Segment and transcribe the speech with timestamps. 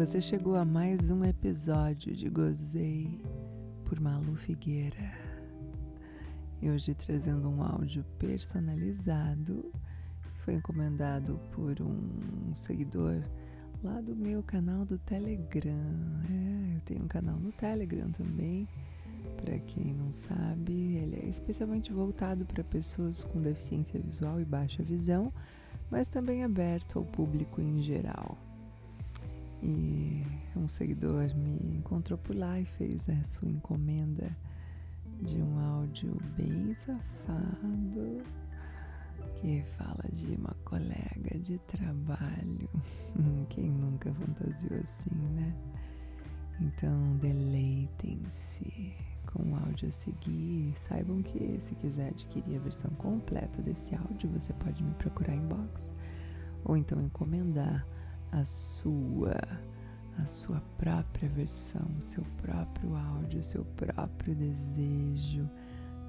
[0.00, 3.20] Você chegou a mais um episódio de Gozei
[3.84, 5.12] por Malu Figueira.
[6.62, 9.70] E hoje trazendo um áudio personalizado
[10.38, 13.22] foi encomendado por um seguidor
[13.84, 15.70] lá do meu canal do Telegram.
[16.30, 18.66] É, eu tenho um canal no Telegram também.
[19.36, 24.82] Para quem não sabe, ele é especialmente voltado para pessoas com deficiência visual e baixa
[24.82, 25.30] visão,
[25.90, 28.38] mas também aberto ao público em geral.
[29.62, 30.24] E
[30.56, 34.34] um seguidor me encontrou por lá e fez a sua encomenda
[35.22, 38.22] de um áudio bem safado
[39.36, 42.68] que fala de uma colega de trabalho.
[43.50, 45.54] Quem nunca fantasiou assim, né?
[46.60, 48.94] Então deleitem-se
[49.26, 50.74] com o áudio a seguir.
[50.76, 55.46] Saibam que se quiser adquirir a versão completa desse áudio, você pode me procurar em
[55.46, 55.94] box
[56.64, 57.86] ou então encomendar
[58.32, 59.36] a sua
[60.18, 65.48] a sua própria versão, o seu próprio áudio, o seu próprio desejo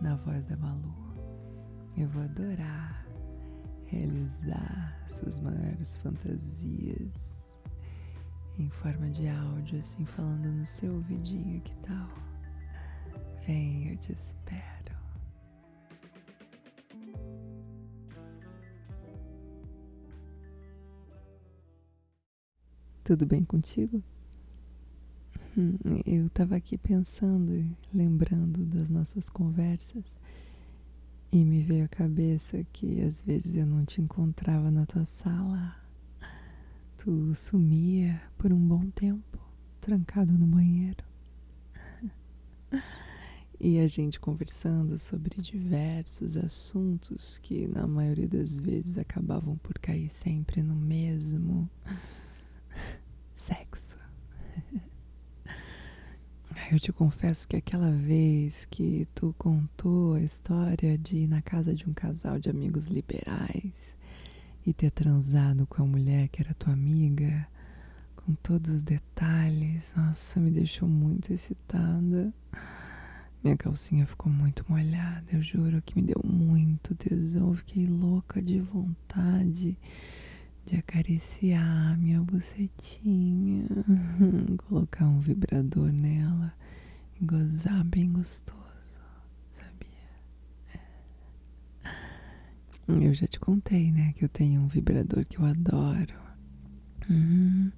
[0.02, 0.94] na voz da Malu.
[1.96, 3.06] Eu vou adorar
[3.92, 7.58] realizar suas maiores fantasias
[8.58, 12.10] em forma de áudio, assim falando no seu ouvidinho, que tal?
[13.46, 14.91] Vem, eu te espero.
[23.12, 24.02] Tudo bem contigo?
[25.58, 30.18] Hum, eu estava aqui pensando e lembrando das nossas conversas
[31.30, 35.76] e me veio à cabeça que às vezes eu não te encontrava na tua sala.
[37.00, 39.38] Tu sumia por um bom tempo,
[39.82, 41.04] trancado no banheiro.
[43.60, 50.08] E a gente conversando sobre diversos assuntos que na maioria das vezes acabavam por cair
[50.08, 51.70] sempre no mesmo
[56.72, 61.74] Eu te confesso que aquela vez que tu contou a história de ir na casa
[61.74, 63.94] de um casal de amigos liberais
[64.66, 67.46] e ter transado com a mulher que era tua amiga,
[68.16, 72.34] com todos os detalhes, nossa, me deixou muito excitada.
[73.44, 78.62] Minha calcinha ficou muito molhada, eu juro que me deu muito tesão, fiquei louca de
[78.62, 79.78] vontade
[80.66, 83.66] de acariciar minha bucetinha,
[84.70, 86.61] colocar um vibrador nela
[87.22, 88.60] gozar bem gostoso,
[89.54, 89.90] sabia?
[92.88, 93.06] É.
[93.08, 96.20] Eu já te contei, né, que eu tenho um vibrador que eu adoro.
[97.10, 97.72] Uhum.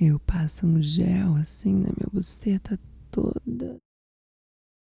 [0.00, 2.78] Eu passo um gel assim na minha buceta
[3.10, 3.80] toda,